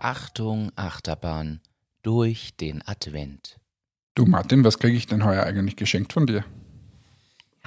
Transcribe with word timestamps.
Achterbahn 0.00 1.60
durch 2.02 2.56
den 2.56 2.86
Advent. 2.86 3.58
Du 4.14 4.26
Martin, 4.26 4.64
was 4.64 4.78
kriege 4.78 4.96
ich 4.96 5.06
denn 5.06 5.24
heuer 5.24 5.44
eigentlich 5.44 5.76
geschenkt 5.76 6.12
von 6.12 6.26
dir? 6.26 6.44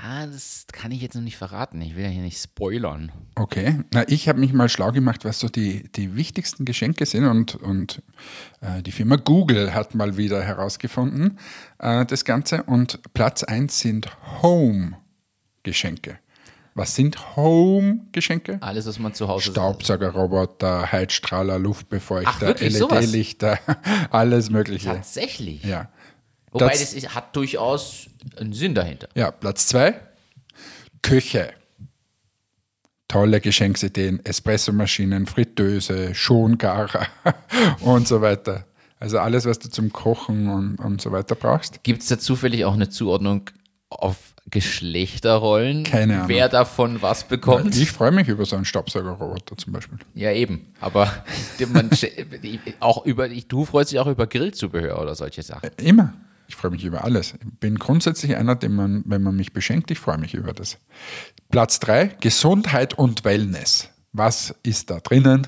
Ja, 0.01 0.25
das 0.25 0.65
kann 0.71 0.91
ich 0.91 1.01
jetzt 1.01 1.13
noch 1.13 1.21
nicht 1.21 1.37
verraten. 1.37 1.79
Ich 1.81 1.95
will 1.95 2.03
ja 2.03 2.09
hier 2.09 2.23
nicht 2.23 2.41
spoilern. 2.41 3.11
Okay, 3.35 3.81
na 3.93 4.07
ich 4.09 4.27
habe 4.27 4.39
mich 4.39 4.51
mal 4.51 4.67
schlau 4.67 4.91
gemacht, 4.91 5.25
was 5.25 5.39
so 5.39 5.47
die, 5.47 5.91
die 5.91 6.15
wichtigsten 6.15 6.65
Geschenke 6.65 7.05
sind 7.05 7.25
und, 7.25 7.55
und 7.55 8.01
äh, 8.61 8.81
die 8.81 8.91
Firma 8.91 9.17
Google 9.17 9.75
hat 9.75 9.93
mal 9.93 10.17
wieder 10.17 10.41
herausgefunden 10.41 11.37
äh, 11.77 12.05
das 12.05 12.25
Ganze 12.25 12.63
und 12.63 12.99
Platz 13.13 13.43
1 13.43 13.79
sind 13.79 14.09
Home-Geschenke. 14.41 16.17
Was 16.73 16.95
sind 16.95 17.35
Home-Geschenke? 17.35 18.57
Alles, 18.61 18.85
was 18.85 18.97
man 18.97 19.13
zu 19.13 19.27
Hause 19.27 19.51
Staubsaugerroboter, 19.51 20.89
Heizstrahler, 20.91 21.59
Luftbefeuchter? 21.59 22.55
LED-Lichter, 22.59 23.59
alles 24.09 24.49
Mögliche. 24.49 24.87
Tatsächlich. 24.87 25.63
Ja. 25.65 25.89
Wobei 26.51 26.69
Das- 26.69 26.79
das 26.79 26.93
ist, 26.93 27.13
hat 27.13 27.35
durchaus 27.35 28.07
einen 28.37 28.53
Sinn 28.53 28.73
dahinter. 28.73 29.09
Ja, 29.15 29.31
Platz 29.31 29.67
zwei, 29.67 29.99
Küche. 31.01 31.51
Tolle 33.07 33.41
Geschenksideen, 33.41 34.23
Espressomaschinen, 34.25 35.25
Fritteuse, 35.25 36.15
Schongarer 36.15 37.07
und 37.81 38.07
so 38.07 38.21
weiter. 38.21 38.65
Also 39.01 39.19
alles, 39.19 39.45
was 39.45 39.59
du 39.59 39.67
zum 39.69 39.91
Kochen 39.91 40.47
und, 40.47 40.75
und 40.77 41.01
so 41.01 41.11
weiter 41.11 41.35
brauchst. 41.35 41.83
Gibt 41.83 42.03
es 42.03 42.07
da 42.07 42.17
zufällig 42.17 42.63
auch 42.63 42.73
eine 42.75 42.87
Zuordnung 42.87 43.49
auf 43.91 44.31
Geschlechterrollen? 44.49 45.83
Keine 45.83 46.15
Ahnung. 46.15 46.29
Wer 46.29 46.49
davon 46.49 47.01
was 47.01 47.23
bekommt? 47.25 47.75
Ich 47.77 47.91
freue 47.91 48.11
mich 48.11 48.27
über 48.27 48.45
so 48.45 48.55
einen 48.55 48.65
Staubsaugerroboter 48.65 49.55
zum 49.57 49.73
Beispiel. 49.73 49.99
Ja, 50.13 50.31
eben. 50.31 50.73
Aber 50.79 51.23
man, 51.71 51.89
auch 52.79 53.05
über, 53.05 53.29
du 53.29 53.65
freust 53.65 53.91
dich 53.91 53.99
auch 53.99 54.07
über 54.07 54.27
Grillzubehör 54.27 55.01
oder 55.01 55.15
solche 55.15 55.43
Sachen. 55.43 55.69
Immer. 55.77 56.13
Ich 56.47 56.55
freue 56.55 56.71
mich 56.71 56.83
über 56.83 57.03
alles. 57.05 57.33
Ich 57.33 57.59
bin 57.59 57.79
grundsätzlich 57.79 58.35
einer, 58.35 58.55
den 58.55 58.73
man, 58.73 59.03
wenn 59.05 59.23
man 59.23 59.35
mich 59.35 59.53
beschenkt, 59.53 59.89
ich 59.89 59.99
freue 59.99 60.17
mich 60.17 60.33
über 60.33 60.51
das. 60.51 60.77
Platz 61.49 61.79
drei, 61.79 62.07
Gesundheit 62.19 62.93
und 62.93 63.23
Wellness. 63.23 63.89
Was 64.11 64.53
ist 64.63 64.89
da 64.89 64.99
drinnen? 64.99 65.47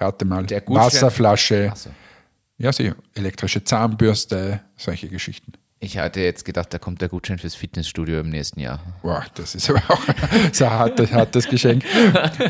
Rate 0.00 0.24
mal. 0.24 0.46
Wasserflasche. 0.50 1.70
Achso. 1.70 1.90
Ja, 2.58 2.72
sicher. 2.72 2.96
Elektrische 3.14 3.62
Zahnbürste, 3.62 4.62
solche 4.76 5.08
Geschichten. 5.08 5.52
Ich 5.84 5.98
hatte 5.98 6.20
jetzt 6.20 6.46
gedacht, 6.46 6.72
da 6.72 6.78
kommt 6.78 7.02
der 7.02 7.10
Gutschein 7.10 7.38
fürs 7.38 7.54
Fitnessstudio 7.54 8.20
im 8.20 8.30
nächsten 8.30 8.58
Jahr. 8.58 8.80
Boah, 9.02 9.22
das 9.34 9.54
ist 9.54 9.68
aber 9.68 9.82
auch 9.88 10.00
so 10.52 10.64
ein 10.64 10.70
hartes, 10.70 11.12
hartes 11.12 11.46
Geschenk. 11.46 11.84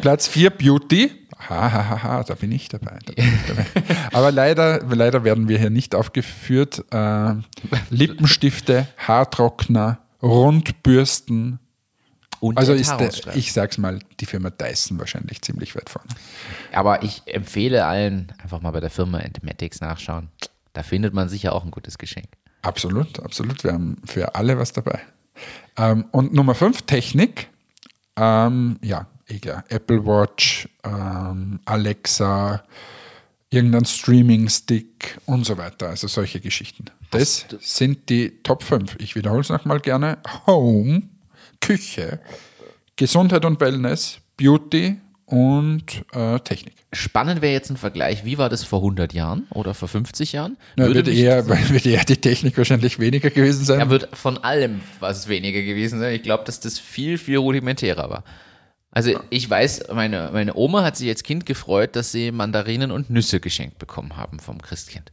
Platz 0.00 0.28
4, 0.28 0.50
Beauty. 0.50 1.10
Ha, 1.48 1.72
ha, 1.72 1.88
ha, 1.88 2.02
ha, 2.04 2.22
da 2.22 2.34
bin 2.34 2.52
ich 2.52 2.68
dabei. 2.68 2.96
Da 3.04 3.12
bin 3.12 3.24
ich 3.24 3.46
dabei. 3.48 3.66
Aber 4.12 4.30
leider, 4.30 4.84
leider 4.88 5.24
werden 5.24 5.48
wir 5.48 5.58
hier 5.58 5.70
nicht 5.70 5.96
aufgeführt. 5.96 6.84
Äh, 6.92 7.34
Lippenstifte, 7.90 8.86
Haartrockner, 8.98 9.98
Rundbürsten. 10.22 11.58
Und 12.38 12.56
Also 12.56 12.72
ist 12.72 12.96
der, 12.98 13.10
ich 13.34 13.52
sag's 13.52 13.78
mal, 13.78 13.98
die 14.20 14.26
Firma 14.26 14.50
Dyson 14.50 15.00
wahrscheinlich 15.00 15.42
ziemlich 15.42 15.74
weit 15.74 15.90
vorne. 15.90 16.08
Aber 16.72 17.02
ich 17.02 17.22
empfehle 17.26 17.84
allen, 17.84 18.32
einfach 18.40 18.60
mal 18.60 18.70
bei 18.70 18.80
der 18.80 18.90
Firma 18.90 19.18
Entmatics 19.18 19.80
nachschauen. 19.80 20.28
Da 20.72 20.84
findet 20.84 21.14
man 21.14 21.28
sicher 21.28 21.52
auch 21.52 21.64
ein 21.64 21.72
gutes 21.72 21.98
Geschenk. 21.98 22.28
Absolut, 22.64 23.20
absolut. 23.20 23.62
Wir 23.62 23.74
haben 23.74 23.96
für 24.06 24.34
alle 24.34 24.58
was 24.58 24.72
dabei. 24.72 25.00
Ähm, 25.76 26.06
und 26.12 26.32
Nummer 26.32 26.54
5, 26.54 26.82
Technik. 26.82 27.48
Ähm, 28.16 28.78
ja, 28.82 29.06
eh 29.28 29.38
klar. 29.38 29.64
Apple 29.68 30.06
Watch, 30.06 30.68
ähm, 30.82 31.60
Alexa, 31.66 32.64
irgendein 33.50 33.84
Streaming-Stick 33.84 35.18
und 35.26 35.44
so 35.44 35.58
weiter. 35.58 35.90
Also 35.90 36.08
solche 36.08 36.40
Geschichten. 36.40 36.86
Das 37.10 37.46
sind 37.60 38.08
die 38.08 38.42
Top 38.42 38.62
5. 38.62 38.96
Ich 38.98 39.14
wiederhole 39.14 39.42
es 39.42 39.50
nochmal 39.50 39.80
gerne. 39.80 40.18
Home, 40.46 41.02
Küche, 41.60 42.20
Gesundheit 42.96 43.44
und 43.44 43.60
Wellness, 43.60 44.20
Beauty 44.38 44.96
und 45.26 46.04
äh, 46.12 46.38
Technik. 46.40 46.74
Spannend 46.92 47.40
wäre 47.42 47.52
jetzt 47.52 47.70
ein 47.70 47.76
Vergleich. 47.76 48.24
Wie 48.24 48.38
war 48.38 48.48
das 48.48 48.62
vor 48.64 48.80
100 48.80 49.12
Jahren 49.14 49.46
oder 49.50 49.74
vor 49.74 49.88
50 49.88 50.32
Jahren? 50.32 50.56
Ja, 50.76 50.86
wird, 50.92 51.06
mich- 51.06 51.18
eher, 51.18 51.46
wird 51.70 51.86
eher 51.86 52.04
die 52.04 52.16
Technik 52.18 52.56
wahrscheinlich 52.58 52.98
weniger 52.98 53.30
gewesen 53.30 53.64
sein. 53.64 53.80
Ja, 53.80 53.90
wird 53.90 54.08
von 54.16 54.38
allem 54.38 54.80
was 55.00 55.28
weniger 55.28 55.62
gewesen 55.62 55.98
sein. 55.98 56.14
Ich 56.14 56.22
glaube, 56.22 56.44
dass 56.44 56.60
das 56.60 56.78
viel, 56.78 57.18
viel 57.18 57.38
rudimentärer 57.38 58.10
war. 58.10 58.24
Also 58.90 59.18
ich 59.30 59.50
weiß, 59.50 59.86
meine, 59.92 60.30
meine 60.32 60.54
Oma 60.54 60.84
hat 60.84 60.96
sich 60.96 61.08
als 61.08 61.24
Kind 61.24 61.46
gefreut, 61.46 61.96
dass 61.96 62.12
sie 62.12 62.30
Mandarinen 62.30 62.92
und 62.92 63.10
Nüsse 63.10 63.40
geschenkt 63.40 63.78
bekommen 63.78 64.16
haben 64.16 64.38
vom 64.38 64.62
Christkind. 64.62 65.10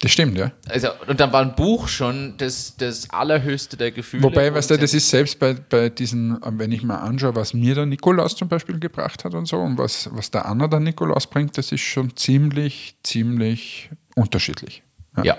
Das 0.00 0.12
stimmt, 0.12 0.38
ja. 0.38 0.52
Also, 0.68 0.88
und 1.08 1.18
dann 1.18 1.32
war 1.32 1.42
ein 1.42 1.56
Buch 1.56 1.88
schon 1.88 2.34
das, 2.36 2.76
das 2.76 3.10
allerhöchste 3.10 3.76
der 3.76 3.90
Gefühle. 3.90 4.22
Wobei, 4.22 4.54
weißt 4.54 4.70
du, 4.70 4.78
das 4.78 4.94
ist 4.94 5.10
selbst 5.10 5.40
bei, 5.40 5.54
bei 5.54 5.88
diesen, 5.88 6.38
wenn 6.44 6.70
ich 6.70 6.84
mal 6.84 6.98
anschaue, 6.98 7.34
was 7.34 7.52
mir 7.52 7.74
der 7.74 7.86
Nikolaus 7.86 8.36
zum 8.36 8.48
Beispiel 8.48 8.78
gebracht 8.78 9.24
hat 9.24 9.34
und 9.34 9.46
so 9.46 9.56
und 9.58 9.76
was, 9.76 10.08
was 10.12 10.30
der 10.30 10.46
Anna 10.46 10.68
der 10.68 10.78
Nikolaus 10.78 11.26
bringt, 11.26 11.58
das 11.58 11.72
ist 11.72 11.80
schon 11.80 12.16
ziemlich, 12.16 12.96
ziemlich 13.02 13.90
unterschiedlich. 14.14 14.84
Ja. 15.24 15.36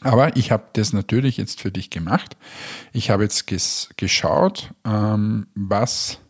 Aber 0.00 0.34
ich 0.36 0.50
habe 0.50 0.64
das 0.72 0.94
natürlich 0.94 1.36
jetzt 1.36 1.60
für 1.60 1.70
dich 1.70 1.90
gemacht. 1.90 2.36
Ich 2.92 3.10
habe 3.10 3.24
jetzt 3.24 3.46
ges 3.46 3.90
geschaut, 3.98 4.70
ähm, 4.84 5.46
was 5.54 6.20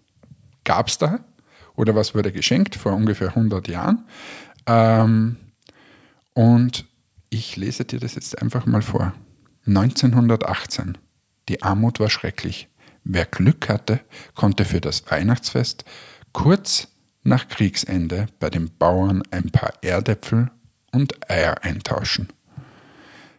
gab 0.65 0.89
es 0.89 0.99
da 0.99 1.21
oder 1.77 1.95
was 1.95 2.17
wurde 2.17 2.33
geschenkt 2.33 2.75
vor 2.75 2.95
ungefähr 2.95 3.29
100 3.29 3.69
Jahren. 3.69 4.07
Ähm, 4.67 5.37
und 6.35 6.85
ich 7.31 7.57
lese 7.57 7.85
dir 7.85 8.01
das 8.01 8.15
jetzt 8.15 8.41
einfach 8.41 8.67
mal 8.67 8.83
vor. 8.83 9.13
1918. 9.67 10.99
Die 11.49 11.63
Armut 11.63 12.01
war 12.01 12.11
schrecklich. 12.11 12.69
Wer 13.05 13.27
Glück 13.27 13.69
hatte, 13.69 14.01
konnte 14.35 14.65
für 14.65 14.81
das 14.81 15.09
Weihnachtsfest 15.11 15.85
kurz 16.33 16.89
nach 17.23 17.49
Kriegsende 17.49 18.27
bei 18.39 18.51
den 18.51 18.71
Bauern 18.77 19.23
ein 19.31 19.51
paar 19.51 19.73
Erdäpfel 19.83 20.51
und 20.93 21.31
Eier 21.31 21.63
eintauschen. 21.63 22.29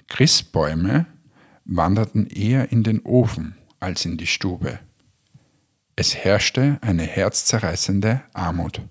Christbäume 0.07 1.05
wanderten 1.65 2.27
eher 2.27 2.71
in 2.71 2.83
den 2.83 3.01
Ofen 3.01 3.55
als 3.79 4.05
in 4.05 4.17
die 4.17 4.27
Stube. 4.27 4.79
Es 5.95 6.15
herrschte 6.15 6.77
eine 6.81 7.03
herzzerreißende 7.03 8.21
Armut. 8.33 8.81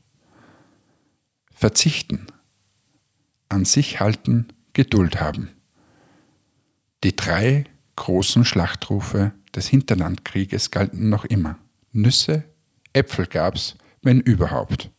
Verzichten, 1.53 2.27
an 3.49 3.65
sich 3.65 4.01
halten, 4.01 4.49
Geduld 4.77 5.19
haben. 5.23 5.49
Die 7.03 7.17
drei 7.17 7.65
großen 7.97 8.45
Schlachtrufe 8.45 9.33
des 9.55 9.69
Hinterlandkrieges 9.69 10.71
galten 10.71 11.09
noch 11.09 11.25
immer. 11.25 11.57
Nüsse, 11.93 12.45
Äpfel 12.93 13.27
gab's, 13.27 13.77
wenn 14.03 14.21
überhaupt. 14.21 14.91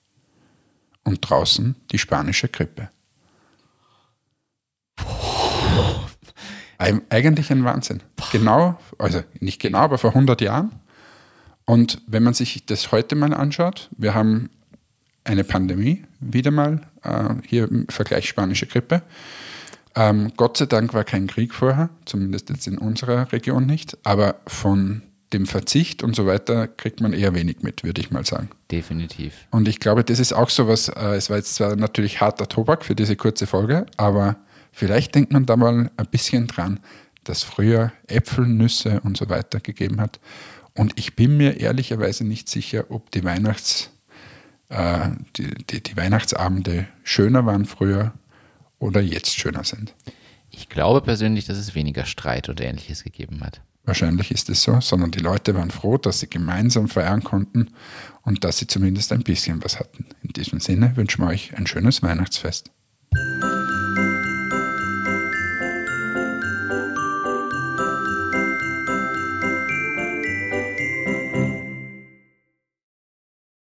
Und 1.03 1.19
draußen 1.21 1.75
die 1.91 1.99
spanische 1.99 2.47
Grippe. 2.47 2.89
Eig- 6.79 7.01
Eigentlich 7.09 7.51
ein 7.51 7.63
Wahnsinn. 7.63 8.01
Genau, 8.31 8.79
also 8.97 9.23
nicht 9.39 9.61
genau, 9.61 9.79
aber 9.79 9.99
vor 9.99 10.09
100 10.15 10.41
Jahren. 10.41 10.71
Und 11.65 12.01
wenn 12.07 12.23
man 12.23 12.33
sich 12.33 12.65
das 12.65 12.91
heute 12.91 13.15
mal 13.15 13.31
anschaut, 13.31 13.89
wir 13.95 14.15
haben 14.15 14.49
eine 15.23 15.43
Pandemie, 15.43 16.03
wieder 16.19 16.49
mal, 16.49 16.81
äh, 17.03 17.35
hier 17.45 17.69
im 17.69 17.87
Vergleich 17.89 18.27
spanische 18.27 18.65
Grippe. 18.65 19.03
Ähm, 19.97 20.31
Gott 20.37 20.57
sei 20.57 20.67
Dank 20.67 20.93
war 20.93 21.03
kein 21.03 21.25
Krieg 21.25 21.55
vorher, 21.55 21.89
zumindest 22.05 22.49
jetzt 22.49 22.67
in 22.67 22.77
unserer 22.77 23.31
Region 23.31 23.65
nicht, 23.65 23.97
aber 24.03 24.35
von 24.45 25.01
dem 25.33 25.47
Verzicht 25.47 26.03
und 26.03 26.15
so 26.15 26.27
weiter 26.27 26.67
kriegt 26.67 27.01
man 27.01 27.13
eher 27.13 27.33
wenig 27.33 27.63
mit, 27.63 27.83
würde 27.83 27.99
ich 27.99 28.11
mal 28.11 28.23
sagen. 28.23 28.49
Definitiv. 28.71 29.33
Und 29.49 29.67
ich 29.67 29.79
glaube, 29.79 30.03
das 30.03 30.19
ist 30.19 30.33
auch 30.33 30.51
so 30.51 30.67
was, 30.67 30.89
äh, 30.89 31.15
es 31.15 31.31
war 31.31 31.37
jetzt 31.37 31.55
zwar 31.55 31.75
natürlich 31.75 32.21
harter 32.21 32.47
Tobak 32.47 32.85
für 32.85 32.93
diese 32.93 33.15
kurze 33.15 33.47
Folge, 33.47 33.87
aber 33.97 34.35
vielleicht 34.71 35.15
denkt 35.15 35.33
man 35.33 35.47
da 35.47 35.57
mal 35.57 35.89
ein 35.97 36.07
bisschen 36.11 36.45
dran, 36.45 36.79
dass 37.23 37.41
früher 37.41 37.91
Äpfel, 38.05 38.45
Nüsse 38.45 39.01
und 39.03 39.17
so 39.17 39.29
weiter 39.29 39.59
gegeben 39.59 39.99
hat. 39.99 40.19
Und 40.75 40.93
ich 40.95 41.15
bin 41.15 41.37
mir 41.37 41.59
ehrlicherweise 41.59 42.23
nicht 42.23 42.49
sicher, 42.49 42.85
ob 42.89 43.09
die 43.09 43.23
Weihnachts, 43.23 43.89
äh, 44.69 45.09
die, 45.35 45.55
die, 45.65 45.81
die 45.81 45.97
Weihnachtsabende 45.97 46.87
schöner 47.03 47.47
waren 47.47 47.65
früher 47.65 48.13
oder 48.79 49.01
jetzt 49.01 49.37
schöner 49.37 49.63
sind. 49.63 49.93
Ich 50.49 50.69
glaube 50.69 51.01
persönlich, 51.01 51.45
dass 51.45 51.57
es 51.57 51.75
weniger 51.75 52.05
Streit 52.05 52.49
und 52.49 52.61
ähnliches 52.61 53.03
gegeben 53.03 53.41
hat. 53.43 53.61
Wahrscheinlich 53.85 54.31
ist 54.31 54.49
es 54.49 54.63
so, 54.63 54.81
sondern 54.81 55.11
die 55.11 55.19
Leute 55.19 55.55
waren 55.55 55.71
froh, 55.71 55.97
dass 55.97 56.19
sie 56.19 56.29
gemeinsam 56.29 56.89
feiern 56.89 57.23
konnten 57.23 57.69
und 58.23 58.43
dass 58.43 58.57
sie 58.57 58.67
zumindest 58.67 59.13
ein 59.13 59.23
bisschen 59.23 59.63
was 59.63 59.79
hatten. 59.79 60.05
In 60.23 60.33
diesem 60.33 60.59
Sinne 60.59 60.97
wünschen 60.97 61.23
wir 61.23 61.29
euch 61.29 61.55
ein 61.55 61.67
schönes 61.67 62.03
Weihnachtsfest. 62.03 62.69